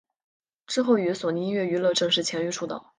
[0.65, 2.89] 之后与索尼音乐娱乐正式签约出道。